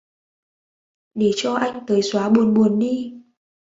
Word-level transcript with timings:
Để 1.13 1.31
cho 1.35 1.53
anh 1.53 1.83
tới 1.87 2.01
xóa 2.01 2.29
buồn 2.29 2.53
buồn 2.53 2.79
đi 2.79 3.23